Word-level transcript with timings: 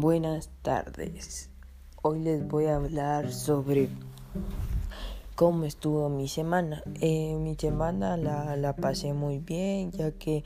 Buenas 0.00 0.48
tardes. 0.62 1.50
Hoy 2.02 2.20
les 2.20 2.46
voy 2.46 2.66
a 2.66 2.76
hablar 2.76 3.32
sobre 3.32 3.88
cómo 5.34 5.64
estuvo 5.64 6.08
mi 6.08 6.28
semana. 6.28 6.84
Eh, 7.00 7.34
mi 7.34 7.56
semana 7.56 8.16
la, 8.16 8.54
la, 8.54 8.76
pasé 8.76 9.12
muy 9.12 9.40
bien 9.40 9.90
ya 9.90 10.12
que 10.12 10.44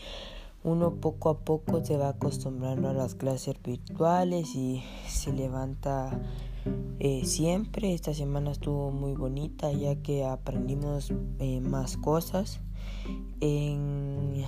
uno 0.65 0.95
poco 0.95 1.29
a 1.29 1.41
poco 1.41 1.85
se 1.85 1.99
va 1.99 2.09
acostumbrando 2.09 2.89
a 2.89 2.95
las 2.95 3.15
clases 3.15 3.57
virtuales 3.63 4.55
y 4.55 4.83
se 5.07 5.35
levanta 5.35 6.19
eh, 6.99 7.27
siempre. 7.27 7.93
Esta 7.93 8.15
semana 8.15 8.53
estuvo 8.53 8.91
muy 8.91 9.13
bonita 9.13 9.71
ya 9.71 9.97
que 9.97 10.25
aprendimos 10.25 11.13
eh, 11.41 11.61
más 11.61 11.99
cosas 11.99 12.63
en, 13.43 14.47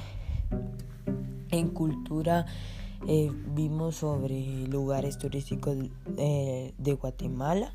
en 1.51 1.69
cultura 1.69 2.47
eh, 3.07 3.31
vimos 3.55 3.97
sobre 3.97 4.67
lugares 4.69 5.19
turísticos 5.19 5.77
eh, 6.17 6.75
de 6.79 6.93
Guatemala. 6.95 7.75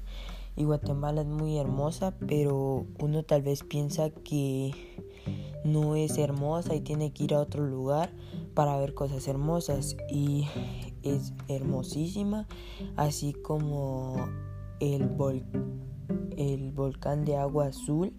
Y 0.56 0.66
Guatemala 0.66 1.22
es 1.22 1.28
muy 1.28 1.58
hermosa, 1.58 2.14
pero 2.28 2.86
uno 3.00 3.24
tal 3.24 3.42
vez 3.42 3.64
piensa 3.64 4.10
que 4.10 4.74
no 5.64 5.96
es 5.96 6.18
hermosa 6.18 6.76
y 6.76 6.82
tiene 6.82 7.12
que 7.14 7.24
ir 7.26 7.34
a 7.34 7.40
otro 7.40 7.66
lugar 7.66 8.12
para 8.54 8.78
ver 8.78 8.94
cosas 8.94 9.28
hermosas. 9.28 9.96
Y 10.10 10.48
es 11.04 11.34
hermosísima, 11.48 12.48
así 12.98 13.34
como 13.34 14.28
el, 14.80 15.10
el 16.36 16.72
volcán 16.72 17.24
de 17.24 17.38
agua 17.38 17.68
azul 17.68 18.14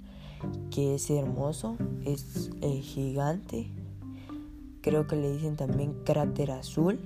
que 0.70 0.94
es 0.94 1.10
hermoso, 1.10 1.76
es 2.04 2.50
eh, 2.62 2.80
gigante 2.80 3.70
creo 4.80 5.06
que 5.06 5.16
le 5.16 5.32
dicen 5.32 5.56
también 5.56 5.94
cráter 6.04 6.50
azul 6.50 7.00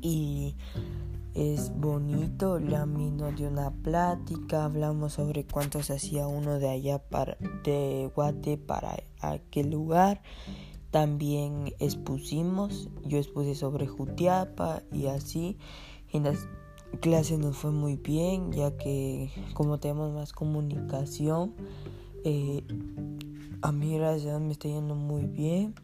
y 0.00 0.54
es 1.34 1.76
bonito, 1.76 2.60
la 2.60 2.86
nos 2.86 3.34
dio 3.34 3.48
una 3.48 3.72
plática, 3.72 4.64
hablamos 4.64 5.14
sobre 5.14 5.44
cuánto 5.44 5.82
se 5.82 5.94
hacía 5.94 6.28
uno 6.28 6.60
de 6.60 6.68
allá 6.68 6.98
para 6.98 7.36
de 7.64 8.08
Guate 8.14 8.56
para 8.56 9.02
aquel 9.20 9.70
lugar. 9.70 10.22
También 10.92 11.74
expusimos, 11.80 12.88
yo 13.04 13.18
expuse 13.18 13.56
sobre 13.56 13.88
Jutiapa 13.88 14.82
y 14.92 15.06
así. 15.06 15.58
En 16.12 16.22
las 16.22 16.46
clases 17.00 17.40
nos 17.40 17.56
fue 17.56 17.72
muy 17.72 17.96
bien, 17.96 18.52
ya 18.52 18.76
que 18.76 19.30
como 19.54 19.80
tenemos 19.80 20.12
más 20.12 20.32
comunicación, 20.32 21.54
eh, 22.22 22.62
a 23.60 23.72
mí 23.72 23.98
gracias 23.98 24.40
me 24.40 24.52
está 24.52 24.68
yendo 24.68 24.94
muy 24.94 25.24
bien. 25.24 25.74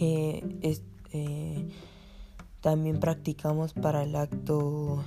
Eh, 0.00 0.80
eh, 1.12 1.68
también 2.60 2.98
practicamos 2.98 3.74
para 3.74 4.02
el 4.02 4.16
acto 4.16 5.04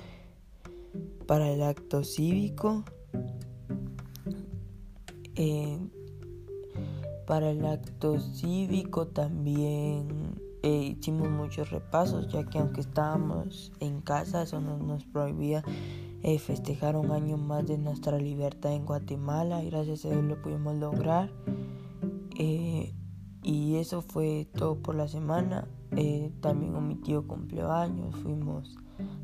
para 1.26 1.50
el 1.50 1.62
acto 1.62 2.04
cívico. 2.04 2.84
Eh, 5.34 5.78
para 7.26 7.50
el 7.50 7.64
acto 7.66 8.18
cívico 8.18 9.08
también 9.08 10.40
hicimos 10.62 11.30
muchos 11.30 11.70
repasos 11.70 12.28
ya 12.32 12.44
que 12.44 12.58
aunque 12.58 12.80
estábamos 12.80 13.72
en 13.80 14.00
casa 14.00 14.42
eso 14.42 14.60
no 14.60 14.76
nos 14.76 15.04
prohibía 15.04 15.62
festejar 16.40 16.96
un 16.96 17.10
año 17.10 17.36
más 17.36 17.66
de 17.66 17.78
nuestra 17.78 18.18
libertad 18.18 18.72
en 18.72 18.84
Guatemala 18.84 19.62
y 19.62 19.70
gracias 19.70 20.04
a 20.04 20.10
Dios 20.10 20.24
lo 20.24 20.42
pudimos 20.42 20.74
lograr 20.76 21.30
y 23.48 23.76
eso 23.76 24.02
fue 24.02 24.46
todo 24.58 24.76
por 24.76 24.94
la 24.94 25.08
semana. 25.08 25.66
Eh, 25.96 26.30
también 26.42 26.86
mi 26.86 26.96
tío 26.96 27.26
cumpleaños, 27.26 28.14
fuimos 28.16 28.76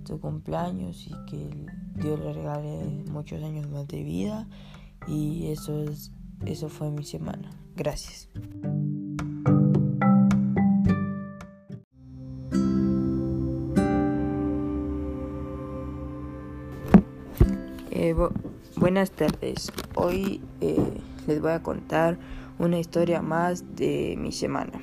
su 0.07 0.19
cumpleaños 0.19 1.07
y 1.07 1.13
que 1.27 1.67
Dios 1.97 2.19
le 2.21 2.33
regale 2.33 3.05
muchos 3.11 3.43
años 3.43 3.69
más 3.69 3.87
de 3.87 4.03
vida. 4.03 4.49
Y 5.07 5.49
eso, 5.49 5.83
es, 5.83 6.11
eso 6.47 6.71
fue 6.71 6.91
mi 6.91 7.05
semana. 7.05 7.51
Gracias. 7.77 8.31
Eh, 17.91 18.17
buenas 18.77 19.11
tardes. 19.11 19.71
Hoy 19.97 20.41
eh, 20.63 20.99
les 21.27 21.43
voy 21.43 21.53
a 21.53 21.63
contar 21.63 22.19
una 22.59 22.79
historia 22.79 23.23
más 23.23 23.77
de 23.77 24.17
mi 24.19 24.33
semana. 24.33 24.81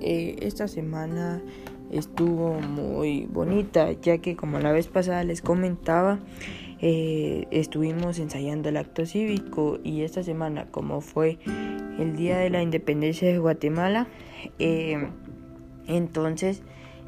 Eh, 0.00 0.36
esta 0.40 0.68
semana 0.68 1.42
estuvo 1.90 2.60
muy 2.60 3.26
bonita 3.26 3.92
ya 3.92 4.18
que 4.18 4.36
como 4.36 4.58
la 4.58 4.72
vez 4.72 4.88
pasada 4.88 5.22
les 5.22 5.42
comentaba 5.42 6.18
eh, 6.80 7.46
estuvimos 7.50 8.18
ensayando 8.18 8.68
el 8.68 8.76
acto 8.76 9.06
cívico 9.06 9.78
y 9.84 10.02
esta 10.02 10.22
semana 10.22 10.66
como 10.70 11.00
fue 11.00 11.38
el 11.98 12.16
día 12.16 12.38
de 12.38 12.50
la 12.50 12.62
independencia 12.62 13.28
de 13.28 13.38
Guatemala 13.38 14.08
eh, 14.58 15.08
entonces 15.86 16.62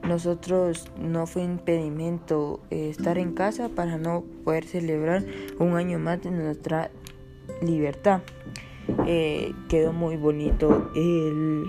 nosotros 0.06 0.90
no 1.00 1.26
fue 1.26 1.42
impedimento 1.42 2.60
estar 2.70 3.18
en 3.18 3.32
casa 3.32 3.70
para 3.70 3.98
no 3.98 4.24
poder 4.44 4.64
celebrar 4.64 5.24
un 5.58 5.74
año 5.74 5.98
más 5.98 6.22
de 6.22 6.30
nuestra 6.30 6.90
libertad 7.60 8.22
eh, 9.06 9.52
quedó 9.68 9.92
muy 9.92 10.16
bonito 10.16 10.90
el, 10.94 11.66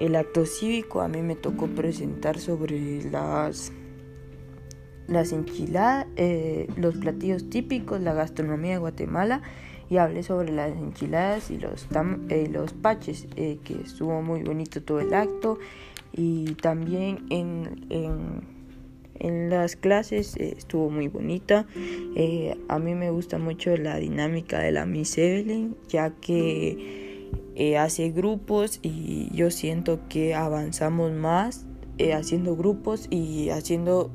el 0.00 0.16
acto 0.16 0.46
cívico. 0.46 1.00
A 1.00 1.08
mí 1.08 1.22
me 1.22 1.36
tocó 1.36 1.66
presentar 1.68 2.38
sobre 2.38 3.02
las 3.10 3.72
las 5.06 5.30
enchiladas, 5.30 6.08
eh, 6.16 6.66
los 6.76 6.96
platillos 6.96 7.48
típicos, 7.48 8.00
la 8.00 8.12
gastronomía 8.12 8.72
de 8.72 8.78
Guatemala 8.78 9.40
y 9.88 9.98
hablé 9.98 10.24
sobre 10.24 10.50
las 10.50 10.72
enchiladas 10.72 11.48
y 11.52 11.58
los, 11.58 11.86
eh, 12.28 12.48
los 12.50 12.72
paches, 12.72 13.28
que 13.36 13.80
estuvo 13.84 14.20
muy 14.20 14.42
bonito 14.42 14.82
todo 14.82 14.98
el 14.98 15.14
acto 15.14 15.60
y 16.12 16.54
también 16.54 17.24
en 17.30 18.55
en 19.20 19.50
las 19.50 19.76
clases 19.76 20.36
eh, 20.36 20.54
estuvo 20.56 20.90
muy 20.90 21.08
bonita. 21.08 21.66
Eh, 22.14 22.56
a 22.68 22.78
mí 22.78 22.94
me 22.94 23.10
gusta 23.10 23.38
mucho 23.38 23.76
la 23.76 23.96
dinámica 23.96 24.60
de 24.60 24.72
la 24.72 24.86
Miss 24.86 25.18
Evelyn, 25.18 25.76
ya 25.88 26.10
que 26.10 27.28
eh, 27.54 27.78
hace 27.78 28.10
grupos 28.10 28.80
y 28.82 29.28
yo 29.34 29.50
siento 29.50 30.00
que 30.08 30.34
avanzamos 30.34 31.12
más 31.12 31.66
haciendo 32.14 32.54
grupos 32.56 33.06
y 33.08 33.48
haciendo 33.48 34.10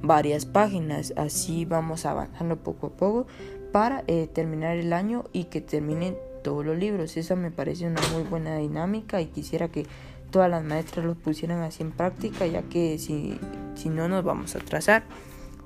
varias 0.00 0.46
páginas. 0.46 1.12
Así 1.16 1.66
vamos 1.66 2.06
avanzando 2.06 2.56
poco 2.56 2.86
a 2.86 2.90
poco 2.90 3.26
para 3.70 4.02
terminar 4.32 4.78
el 4.78 4.94
año 4.94 5.24
y 5.34 5.44
que 5.44 5.60
terminen 5.60 6.16
todos 6.42 6.64
los 6.64 6.78
libros. 6.78 7.16
Esa 7.18 7.34
me 7.34 7.50
parece 7.50 7.86
una 7.86 8.00
muy 8.14 8.22
buena 8.22 8.56
dinámica 8.56 9.20
y 9.20 9.26
quisiera 9.26 9.68
que 9.68 9.84
todas 10.30 10.50
las 10.50 10.64
maestras 10.64 11.04
lo 11.04 11.14
pusieran 11.14 11.62
así 11.62 11.82
en 11.82 11.92
práctica, 11.92 12.46
ya 12.46 12.62
que 12.62 12.98
si, 12.98 13.38
si 13.74 13.88
no 13.88 14.08
nos 14.08 14.24
vamos 14.24 14.54
a 14.54 14.58
atrasar. 14.58 15.04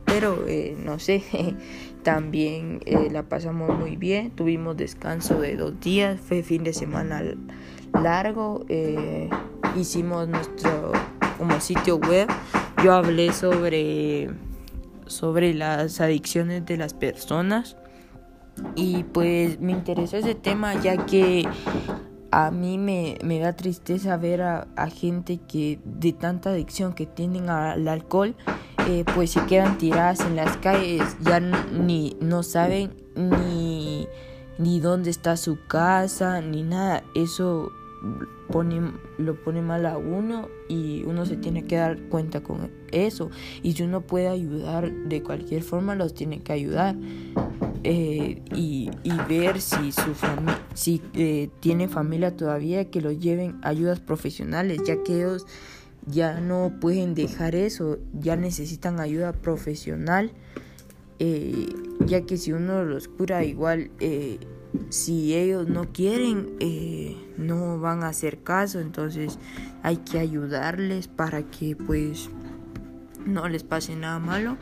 Pero 0.04 0.44
eh, 0.48 0.76
no 0.78 0.98
sé, 0.98 1.22
también 2.02 2.80
eh, 2.86 3.08
la 3.10 3.24
pasamos 3.24 3.78
muy 3.78 3.96
bien, 3.96 4.30
tuvimos 4.30 4.76
descanso 4.76 5.40
de 5.40 5.56
dos 5.56 5.78
días, 5.80 6.20
fue 6.20 6.42
fin 6.42 6.64
de 6.64 6.72
semana 6.72 7.22
largo, 7.92 8.64
eh, 8.68 9.28
hicimos 9.76 10.28
nuestro 10.28 10.92
como 11.38 11.60
sitio 11.60 11.96
web, 11.96 12.28
yo 12.82 12.92
hablé 12.92 13.32
sobre, 13.32 14.30
sobre 15.06 15.54
las 15.54 16.00
adicciones 16.00 16.66
de 16.66 16.76
las 16.76 16.94
personas 16.94 17.76
y 18.74 19.04
pues 19.04 19.60
me 19.60 19.72
interesó 19.72 20.16
ese 20.16 20.34
tema 20.34 20.74
ya 20.80 21.06
que 21.06 21.46
a 22.30 22.50
mí 22.50 22.78
me, 22.78 23.18
me 23.24 23.38
da 23.38 23.54
tristeza 23.54 24.16
ver 24.16 24.42
a, 24.42 24.66
gente 24.90 25.40
que 25.48 25.80
de 25.84 26.12
tanta 26.12 26.50
adicción 26.50 26.94
que 26.94 27.06
tienen 27.06 27.50
al 27.50 27.86
alcohol, 27.88 28.34
eh, 28.88 29.04
pues 29.14 29.30
se 29.30 29.44
quedan 29.46 29.78
tiradas 29.78 30.20
en 30.20 30.36
las 30.36 30.56
calles, 30.58 31.16
ya 31.20 31.40
ni 31.40 32.16
no 32.20 32.42
saben 32.42 32.92
ni, 33.14 34.06
ni 34.58 34.80
dónde 34.80 35.10
está 35.10 35.36
su 35.36 35.58
casa, 35.66 36.40
ni 36.40 36.62
nada. 36.62 37.02
Eso 37.14 37.72
pone, 38.50 38.92
lo 39.18 39.34
pone 39.36 39.62
mal 39.62 39.86
a 39.86 39.96
uno 39.96 40.48
y 40.68 41.02
uno 41.04 41.26
se 41.26 41.36
tiene 41.36 41.64
que 41.64 41.76
dar 41.76 42.00
cuenta 42.08 42.42
con 42.42 42.70
eso. 42.90 43.30
Y 43.62 43.72
si 43.72 43.82
uno 43.82 44.02
puede 44.02 44.28
ayudar 44.28 44.90
de 44.90 45.22
cualquier 45.22 45.62
forma, 45.62 45.94
los 45.94 46.14
tiene 46.14 46.42
que 46.42 46.52
ayudar. 46.52 46.96
Eh, 47.82 48.42
y, 48.54 48.89
ver 49.38 49.60
si 49.60 49.92
su 49.92 50.14
familia 50.14 50.60
si 50.74 51.02
eh, 51.14 51.48
tiene 51.60 51.88
familia 51.88 52.36
todavía 52.36 52.90
que 52.90 53.00
lo 53.00 53.12
lleven 53.12 53.58
ayudas 53.62 54.00
profesionales 54.00 54.80
ya 54.84 55.02
que 55.02 55.16
ellos 55.16 55.46
ya 56.06 56.40
no 56.40 56.72
pueden 56.80 57.14
dejar 57.14 57.54
eso 57.54 57.98
ya 58.12 58.36
necesitan 58.36 59.00
ayuda 59.00 59.32
profesional 59.32 60.32
eh, 61.18 61.68
ya 62.06 62.22
que 62.22 62.36
si 62.36 62.52
uno 62.52 62.84
los 62.84 63.08
cura 63.08 63.44
igual 63.44 63.90
si 64.88 65.34
ellos 65.34 65.68
no 65.68 65.92
quieren 65.92 66.56
no 67.36 67.78
van 67.78 68.02
a 68.02 68.08
hacer 68.08 68.42
caso 68.42 68.80
entonces 68.80 69.38
hay 69.82 69.98
que 69.98 70.18
ayudarles 70.18 71.08
para 71.08 71.42
que 71.42 71.76
pues 71.76 72.30
no 73.26 73.48
les 73.48 73.64
pase 73.64 73.96
nada 73.96 74.18
malo. 74.18 74.56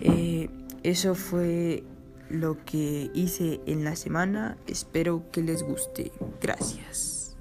Eh, 0.00 0.48
eso 0.82 1.14
fue 1.14 1.84
lo 2.28 2.64
que 2.64 3.10
hice 3.14 3.60
en 3.66 3.84
la 3.84 3.96
semana. 3.96 4.56
Espero 4.66 5.22
que 5.32 5.42
les 5.42 5.62
guste. 5.62 6.12
Gracias. 6.40 7.36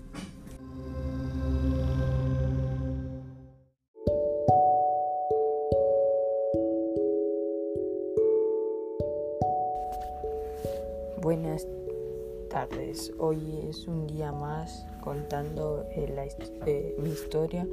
Buenas 11.21 11.65
tardes. 12.51 13.11
Hoy 13.17 13.61
es 13.67 13.87
un 13.87 14.05
día 14.05 14.31
más 14.31 14.85
contando 15.01 15.87
eh, 15.91 16.29
eh, 16.67 16.95
mi 16.99 17.09
historia 17.09 17.67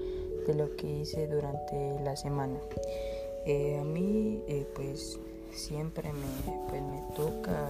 de 0.47 0.55
lo 0.55 0.75
que 0.77 0.87
hice 0.87 1.29
durante 1.29 2.01
la 2.03 2.17
semana. 2.17 2.59
Eh, 3.45 3.79
a 3.79 3.85
mí, 3.85 4.43
pues 4.75 5.21
siempre 5.53 6.13
me, 6.13 6.53
pues, 6.69 6.83
me 6.83 7.03
toca 7.15 7.69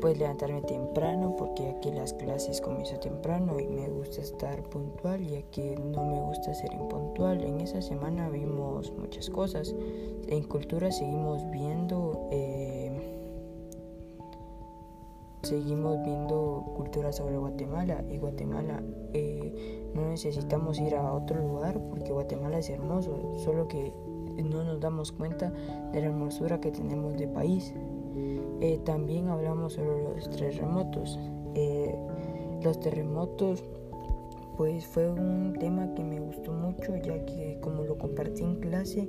pues 0.00 0.18
levantarme 0.18 0.60
temprano 0.62 1.34
porque 1.36 1.68
aquí 1.70 1.90
las 1.90 2.12
clases 2.12 2.60
comienzan 2.60 3.00
temprano 3.00 3.58
y 3.58 3.66
me 3.66 3.88
gusta 3.88 4.20
estar 4.20 4.62
puntual 4.64 5.20
y 5.22 5.36
aquí 5.36 5.74
no 5.78 6.04
me 6.04 6.20
gusta 6.20 6.54
ser 6.54 6.72
impuntual. 6.72 7.42
En 7.42 7.60
esa 7.60 7.80
semana 7.82 8.28
vimos 8.28 8.92
muchas 8.92 9.30
cosas. 9.30 9.74
En 10.28 10.44
cultura 10.44 10.92
seguimos 10.92 11.50
viendo 11.50 12.28
seguimos 15.42 16.02
viendo 16.04 16.72
culturas 16.76 17.16
sobre 17.16 17.36
Guatemala 17.36 18.04
y 18.10 18.18
Guatemala 18.18 18.82
eh, 19.12 19.90
no 19.94 20.08
necesitamos 20.08 20.80
ir 20.80 20.96
a 20.96 21.12
otro 21.12 21.40
lugar 21.40 21.80
porque 21.88 22.12
Guatemala 22.12 22.58
es 22.58 22.68
hermoso, 22.68 23.38
solo 23.38 23.68
que 23.68 23.92
no 24.42 24.64
nos 24.64 24.80
damos 24.80 25.12
cuenta 25.12 25.52
de 25.92 26.00
la 26.00 26.06
hermosura 26.06 26.60
que 26.60 26.70
tenemos 26.70 27.16
de 27.16 27.28
país. 27.28 27.74
Eh, 28.60 28.80
también 28.84 29.28
hablamos 29.28 29.74
sobre 29.74 30.02
los 30.02 30.30
terremotos. 30.30 31.18
Eh, 31.54 31.94
los 32.62 32.80
terremotos 32.80 33.62
pues 34.56 34.86
fue 34.86 35.10
un 35.10 35.54
tema 35.58 35.92
que 35.94 36.02
me 36.02 36.18
gustó 36.18 36.52
mucho 36.52 36.96
ya 36.96 37.24
que 37.26 37.58
como 37.60 37.84
lo 37.84 37.98
compartí 37.98 38.42
en 38.42 38.56
clase, 38.56 39.06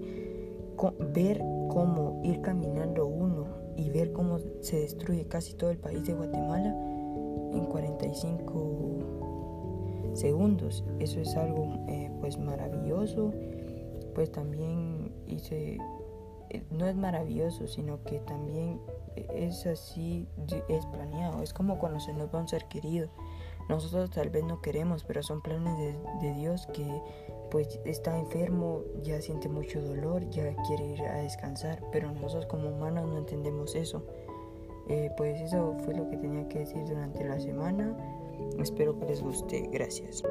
ver 1.14 1.42
cómo 1.70 2.22
ir 2.24 2.42
caminando 2.42 3.08
uno 3.08 3.46
y 3.78 3.90
ver 3.90 4.12
cómo 4.12 4.40
se 4.62 4.82
destruye 4.82 5.26
casi 5.28 5.54
todo 5.54 5.70
el 5.72 5.78
país 5.78 6.06
de 6.06 6.14
Guatemala 6.14 6.76
en 7.54 7.66
45 7.66 8.98
segundos. 10.14 10.84
Eso 11.00 11.22
es 11.22 11.36
algo 11.36 11.68
eh, 11.88 12.12
pues 12.20 12.38
maravilloso. 12.38 13.32
Pues 14.14 14.32
también 14.32 14.97
hice, 15.28 15.78
eh, 16.50 16.64
no 16.72 16.88
es 16.88 16.96
maravilloso, 16.96 17.68
sino 17.68 18.04
que 18.04 18.20
también 18.20 18.80
es 19.16 19.66
así, 19.66 20.28
es 20.70 20.86
planeado. 20.88 21.42
Es 21.44 21.54
como 21.54 21.80
cuando 21.80 22.00
se 22.00 22.14
nos 22.14 22.34
va 22.34 22.40
un 22.40 22.48
ser 22.48 22.66
querido. 22.66 23.10
Nosotros 23.70 24.12
tal 24.12 24.30
vez 24.30 24.44
no 24.46 24.62
queremos, 24.62 25.04
pero 25.04 25.22
son 25.24 25.42
planes 25.42 25.78
de, 25.78 25.98
de 26.22 26.34
Dios 26.36 26.68
que 26.68 27.02
pues 27.52 27.80
está 27.86 28.18
enfermo, 28.18 28.82
ya 29.04 29.22
siente 29.22 29.50
mucho 29.50 29.82
dolor, 29.82 30.30
ya 30.30 30.56
quiere 30.68 30.86
ir 30.86 31.02
a 31.02 31.18
descansar, 31.18 31.82
pero 31.92 32.12
nosotros 32.12 32.46
como 32.46 32.70
humanos 32.70 33.08
no 33.08 33.18
entendemos 33.18 33.76
eso. 33.76 34.04
Eh, 34.90 35.12
pues 35.18 35.42
eso 35.42 35.76
fue 35.84 35.94
lo 35.94 36.10
que 36.10 36.18
tenía 36.18 36.48
que 36.48 36.60
decir 36.60 36.86
durante 36.86 37.24
la 37.26 37.40
semana. 37.40 37.96
Espero 38.60 38.98
que 39.00 39.06
les 39.06 39.22
guste. 39.22 39.68
Gracias. 39.72 40.24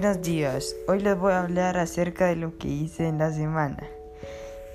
Buenos 0.00 0.22
días, 0.22 0.76
hoy 0.86 1.00
les 1.00 1.18
voy 1.18 1.32
a 1.32 1.40
hablar 1.40 1.76
acerca 1.76 2.28
de 2.28 2.36
lo 2.36 2.56
que 2.56 2.68
hice 2.68 3.08
en 3.08 3.18
la 3.18 3.32
semana. 3.32 3.82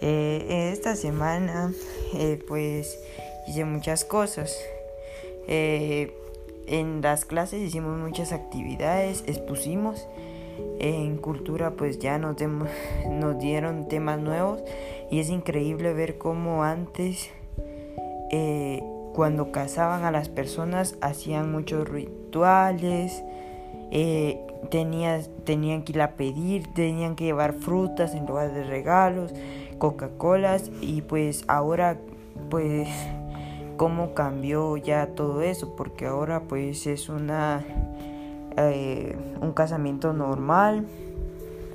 Eh, 0.01 0.71
esta 0.73 0.97
semana 0.97 1.71
eh, 2.13 2.43
pues 2.45 2.99
hice 3.47 3.63
muchas 3.63 4.03
cosas. 4.03 4.53
Eh, 5.47 6.13
en 6.67 7.01
las 7.01 7.23
clases 7.23 7.61
hicimos 7.61 7.97
muchas 7.97 8.33
actividades, 8.33 9.23
expusimos. 9.25 10.09
En 10.79 11.15
cultura 11.15 11.71
pues 11.71 11.99
ya 11.99 12.17
nos, 12.17 12.35
dieron 13.39 13.87
temas 13.87 14.19
nuevos 14.19 14.61
y 15.09 15.21
es 15.21 15.29
increíble 15.29 15.93
ver 15.93 16.17
cómo 16.17 16.65
antes 16.65 17.29
cuando 19.13 19.53
casaban 19.53 20.03
a 20.03 20.11
las 20.11 20.27
personas 20.27 20.97
hacían 20.99 21.49
muchos 21.49 21.87
rituales, 21.87 23.23
tenían, 24.69 25.21
tenían 25.43 25.83
que 25.83 25.93
ir 25.93 26.01
a 26.01 26.11
pedir, 26.11 26.73
tenían 26.73 27.15
que 27.15 27.25
llevar 27.25 27.53
frutas 27.53 28.13
en 28.15 28.25
lugar 28.25 28.53
de 28.53 28.63
regalos. 28.63 29.33
Coca-Colas 29.77 30.71
y 30.79 31.01
pues 31.01 31.43
ahora 31.47 31.97
pues 32.49 32.87
cómo 33.75 34.13
cambió 34.13 34.77
ya 34.77 35.07
todo 35.07 35.41
eso 35.41 35.75
porque 35.75 36.05
ahora 36.05 36.43
pues 36.43 36.87
es 36.87 37.09
una 37.09 37.65
eh, 38.55 39.17
un 39.41 39.51
casamiento 39.51 40.13
normal 40.13 40.85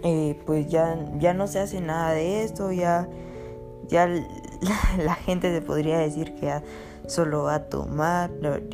eh, 0.03 0.41
pues 0.47 0.69
ya 0.69 0.97
ya 1.19 1.35
no 1.35 1.47
se 1.49 1.59
hace 1.59 1.81
nada 1.83 2.13
de 2.13 2.45
esto 2.45 2.73
ya 2.73 3.09
ya 3.89 4.07
la, 4.99 5.15
gente 5.15 5.53
se 5.53 5.61
podría 5.61 5.99
decir 5.99 6.35
que 6.35 6.63
solo 7.09 7.43
va 7.43 7.57
a 7.57 7.65
tomar 7.65 8.31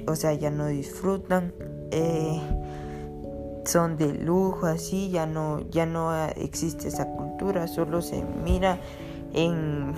o 0.07 0.15
sea 0.15 0.33
ya 0.35 0.51
no 0.51 0.67
disfrutan 0.67 1.53
eh, 1.91 2.41
son 3.65 3.97
de 3.97 4.13
lujo 4.15 4.67
así 4.67 5.11
ya 5.11 5.27
no 5.27 5.61
ya 5.71 5.87
no 5.87 6.15
existe 6.37 6.89
esa 6.89 7.07
cultura 7.07 7.67
solo 7.67 8.03
se 8.03 8.25
mira 8.45 8.79
en 9.35 9.95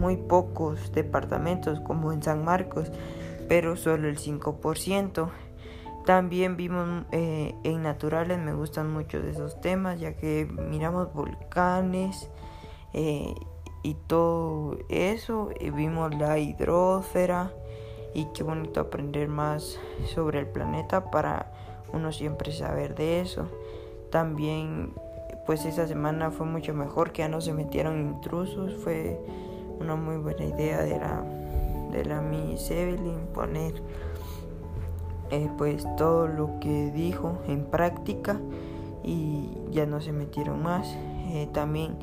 muy 0.00 0.16
pocos 0.16 0.90
departamentos 0.92 1.78
como 1.80 2.12
en 2.12 2.22
San 2.22 2.44
Marcos, 2.44 2.90
pero 3.48 3.76
solo 3.76 4.08
el 4.08 4.18
5%. 4.18 5.28
También 6.06 6.56
vimos 6.56 7.04
eh, 7.12 7.54
en 7.62 7.82
naturales, 7.82 8.38
me 8.38 8.54
gustan 8.54 8.90
mucho 8.90 9.20
de 9.20 9.30
esos 9.30 9.60
temas, 9.60 10.00
ya 10.00 10.16
que 10.16 10.46
miramos 10.46 11.12
volcanes 11.12 12.30
eh, 12.94 13.34
y 13.82 13.94
todo 14.06 14.78
eso, 14.88 15.50
y 15.60 15.70
vimos 15.70 16.14
la 16.14 16.38
hidrósfera 16.38 17.52
y 18.14 18.24
qué 18.34 18.42
bonito 18.42 18.80
aprender 18.80 19.28
más 19.28 19.78
sobre 20.14 20.40
el 20.40 20.46
planeta 20.46 21.10
para 21.10 21.52
uno 21.92 22.12
siempre 22.12 22.52
saber 22.52 22.94
de 22.94 23.20
eso. 23.20 23.46
También 24.10 24.92
pues 25.46 25.64
esa 25.64 25.86
semana 25.86 26.30
fue 26.30 26.46
mucho 26.46 26.74
mejor, 26.74 27.12
que 27.12 27.22
ya 27.22 27.28
no 27.28 27.40
se 27.40 27.52
metieron 27.52 28.00
intrusos, 28.00 28.74
fue 28.84 29.18
una 29.80 29.96
muy 29.96 30.16
buena 30.16 30.44
idea 30.44 30.82
de 30.82 30.98
la, 30.98 31.24
de 31.90 32.04
la 32.04 32.20
Miss 32.20 32.70
Evelyn 32.70 33.26
poner 33.34 33.74
eh, 35.30 35.48
pues 35.58 35.86
todo 35.96 36.28
lo 36.28 36.60
que 36.60 36.90
dijo 36.92 37.38
en 37.48 37.64
práctica 37.64 38.38
y 39.02 39.48
ya 39.70 39.86
no 39.86 40.00
se 40.00 40.12
metieron 40.12 40.62
más. 40.62 40.86
Eh, 41.32 41.48
también 41.52 41.96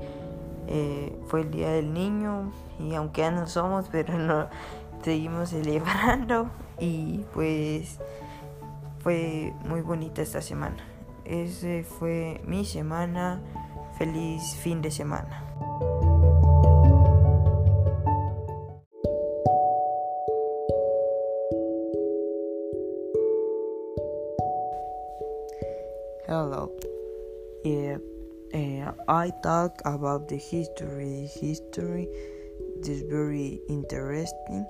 eh, 0.68 1.18
fue 1.28 1.42
el 1.42 1.52
Día 1.52 1.70
del 1.72 1.94
Niño 1.94 2.52
y 2.80 2.96
aunque 2.96 3.22
ya 3.22 3.32
no 3.32 3.48
somos, 3.48 3.88
pero 3.92 4.18
no 4.18 4.48
seguimos 5.04 5.50
celebrando 5.52 6.50
y 6.80 7.26
pues 7.34 8.00
fue 9.00 9.54
muy 9.66 9.82
bonita 9.82 10.22
esta 10.22 10.42
semana. 10.42 10.78
Ese 11.26 11.84
fue 11.84 12.42
mi 12.46 12.66
semana. 12.66 13.42
Feliz 13.98 14.56
fin 14.62 14.82
de 14.82 14.92
semana. 14.92 15.44
Hello. 26.28 26.72
Yeah, 27.64 27.98
uh, 28.54 28.92
I 29.08 29.32
talk 29.42 29.82
about 29.86 30.28
the 30.28 30.38
history. 30.38 31.30
History 31.40 32.08
is 32.84 33.02
very 33.10 33.60
interesting 33.68 34.66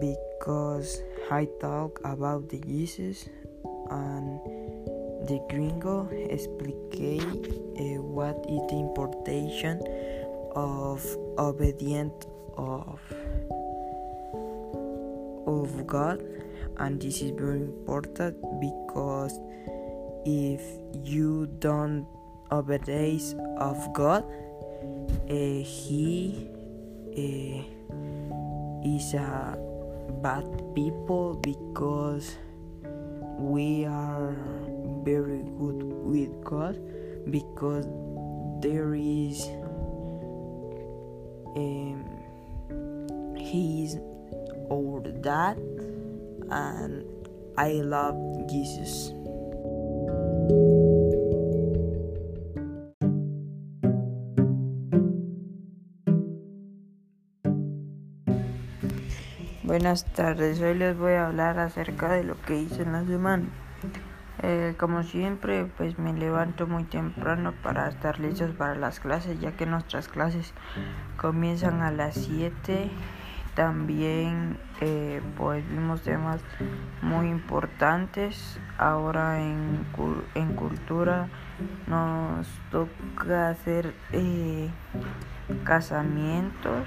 because 0.00 0.33
I 0.46 1.48
talk 1.58 2.00
about 2.04 2.50
the 2.50 2.58
Jesus 2.58 3.28
and 3.90 4.40
the 5.26 5.40
gringo 5.48 6.08
explique 6.12 7.00
uh, 7.00 8.02
what 8.02 8.36
is 8.44 8.60
the 8.68 8.76
importation 8.76 9.80
of 10.54 11.00
obedient 11.38 12.26
of 12.58 13.00
of 15.46 15.86
God. 15.86 16.22
And 16.76 17.00
this 17.00 17.22
is 17.22 17.30
very 17.30 17.60
important 17.60 18.36
because 18.60 19.40
if 20.26 20.60
you 20.92 21.46
don't 21.58 22.06
obey 22.52 23.18
of 23.56 23.94
God 23.94 24.24
uh, 25.30 25.64
he 25.64 26.50
uh, 27.16 27.64
is 28.84 29.14
a 29.14 29.63
bad 30.22 30.44
people 30.74 31.34
because 31.34 32.36
we 33.38 33.84
are 33.84 34.36
very 35.04 35.42
good 35.58 35.82
with 35.82 36.44
God 36.44 36.78
because 37.30 37.86
there 38.60 38.94
is 38.94 39.44
um, 41.56 42.04
he 43.36 43.84
is 43.84 43.96
our 44.70 45.00
dad 45.20 45.58
and 46.50 47.04
I 47.56 47.72
love 47.82 48.16
Jesus. 48.48 49.12
Buenas 59.64 60.04
tardes, 60.12 60.60
hoy 60.60 60.74
les 60.74 60.94
voy 60.94 61.12
a 61.12 61.28
hablar 61.28 61.58
acerca 61.58 62.12
de 62.12 62.22
lo 62.22 62.38
que 62.42 62.54
hice 62.54 62.82
en 62.82 62.92
la 62.92 63.02
semana. 63.06 63.46
Eh, 64.42 64.74
como 64.78 65.02
siempre, 65.04 65.64
pues 65.78 65.98
me 65.98 66.12
levanto 66.12 66.66
muy 66.66 66.84
temprano 66.84 67.54
para 67.62 67.88
estar 67.88 68.20
listos 68.20 68.50
para 68.50 68.74
las 68.74 69.00
clases, 69.00 69.40
ya 69.40 69.52
que 69.52 69.64
nuestras 69.64 70.08
clases 70.08 70.52
comienzan 71.16 71.80
a 71.80 71.90
las 71.90 72.12
7. 72.12 72.90
También 73.54 74.58
eh, 74.82 75.22
pues 75.38 75.66
vimos 75.70 76.02
temas 76.02 76.42
muy 77.00 77.28
importantes. 77.28 78.60
Ahora 78.76 79.40
en, 79.40 79.86
en 80.34 80.52
cultura 80.56 81.28
nos 81.86 82.46
toca 82.70 83.48
hacer 83.48 83.94
eh, 84.12 84.68
casamientos. 85.64 86.86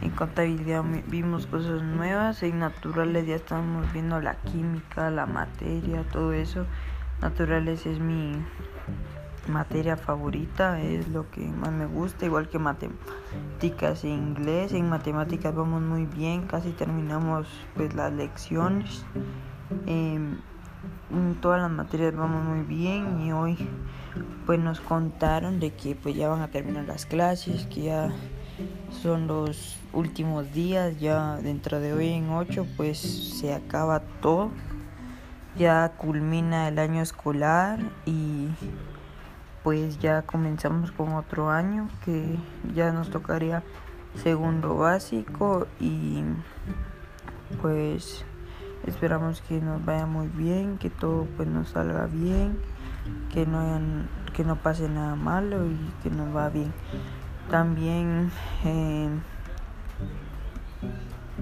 En 0.00 0.10
contabilidad 0.10 0.84
vimos 1.08 1.46
cosas 1.46 1.82
nuevas, 1.82 2.42
en 2.44 2.60
naturales 2.60 3.26
ya 3.26 3.34
estamos 3.34 3.92
viendo 3.92 4.20
la 4.20 4.36
química, 4.36 5.10
la 5.10 5.26
materia, 5.26 6.04
todo 6.12 6.32
eso. 6.32 6.66
Naturales 7.20 7.84
es 7.84 7.98
mi 7.98 8.32
materia 9.48 9.96
favorita, 9.96 10.80
es 10.80 11.08
lo 11.08 11.28
que 11.30 11.40
más 11.40 11.72
me 11.72 11.86
gusta, 11.86 12.26
igual 12.26 12.48
que 12.48 12.60
matemáticas 12.60 14.04
e 14.04 14.08
inglés. 14.08 14.72
En 14.72 14.88
matemáticas 14.88 15.52
vamos 15.52 15.82
muy 15.82 16.06
bien, 16.06 16.46
casi 16.46 16.70
terminamos 16.70 17.48
pues 17.74 17.92
las 17.94 18.12
lecciones. 18.12 19.04
en 19.86 20.38
todas 21.40 21.60
las 21.60 21.70
materias 21.70 22.14
vamos 22.14 22.44
muy 22.44 22.62
bien 22.62 23.20
y 23.20 23.32
hoy 23.32 23.56
pues 24.46 24.60
nos 24.60 24.80
contaron 24.80 25.58
de 25.58 25.72
que 25.72 25.96
pues 25.96 26.14
ya 26.14 26.28
van 26.28 26.42
a 26.42 26.48
terminar 26.48 26.84
las 26.84 27.04
clases, 27.06 27.66
que 27.66 27.82
ya 27.82 28.12
son 28.90 29.26
los 29.26 29.77
últimos 29.92 30.52
días, 30.52 30.98
ya 31.00 31.36
dentro 31.36 31.80
de 31.80 31.92
hoy 31.92 32.08
en 32.08 32.30
8 32.30 32.66
pues 32.76 32.98
se 32.98 33.54
acaba 33.54 34.00
todo, 34.20 34.50
ya 35.56 35.92
culmina 35.96 36.68
el 36.68 36.78
año 36.78 37.02
escolar 37.02 37.78
y 38.06 38.48
pues 39.62 39.98
ya 39.98 40.22
comenzamos 40.22 40.92
con 40.92 41.14
otro 41.14 41.50
año 41.50 41.88
que 42.04 42.36
ya 42.74 42.92
nos 42.92 43.10
tocaría 43.10 43.62
segundo 44.14 44.76
básico 44.76 45.66
y 45.80 46.22
pues 47.60 48.24
esperamos 48.86 49.40
que 49.42 49.60
nos 49.60 49.84
vaya 49.84 50.06
muy 50.06 50.28
bien, 50.28 50.78
que 50.78 50.90
todo 50.90 51.26
pues 51.36 51.48
nos 51.48 51.70
salga 51.70 52.06
bien, 52.06 52.58
que 53.32 53.46
no 53.46 53.60
que 54.32 54.44
no 54.44 54.56
pase 54.56 54.88
nada 54.88 55.16
malo 55.16 55.66
y 55.66 55.78
que 56.02 56.10
nos 56.10 56.34
va 56.34 56.48
bien. 56.48 56.72
También 57.50 58.30
eh, 58.64 59.08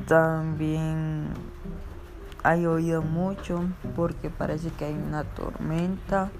también 0.06 1.28
hay 2.42 2.66
oído 2.66 3.02
mucho 3.02 3.64
porque 3.96 4.30
parece 4.30 4.70
que 4.70 4.84
hay 4.84 4.94
una 4.94 5.25
tormenta 5.25 6.30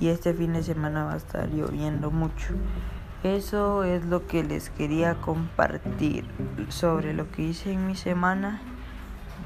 y 0.00 0.08
este 0.08 0.34
fin 0.34 0.52
de 0.52 0.62
semana 0.62 1.04
va 1.04 1.14
a 1.14 1.16
estar 1.16 1.48
lloviendo 1.48 2.10
mucho. 2.10 2.54
Eso 3.22 3.82
es 3.82 4.04
lo 4.04 4.26
que 4.26 4.44
les 4.44 4.70
quería 4.70 5.14
compartir 5.14 6.26
sobre 6.68 7.14
lo 7.14 7.30
que 7.30 7.42
hice 7.42 7.72
en 7.72 7.86
mi 7.86 7.96
semana. 7.96 8.60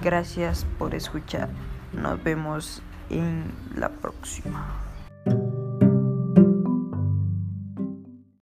Gracias 0.03 0.67
por 0.79 0.95
escuchar. 0.95 1.49
Nos 1.93 2.23
vemos 2.23 2.83
en 3.09 3.53
la 3.77 3.89
próxima. 3.89 4.90